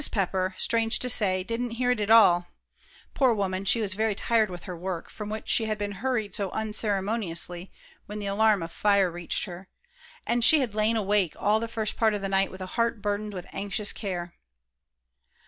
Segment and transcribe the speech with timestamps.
[0.11, 2.47] Pepper, strange to say, didn't hear it at all;
[3.13, 6.33] poor woman, she was very tired with her work, from which she had been hurried
[6.33, 7.71] so unceremoniously
[8.07, 9.67] when the alarm of fire reached her,
[10.25, 12.99] and she had lain awake all the first part of the night with a heart
[12.99, 14.33] burdened with anxious care.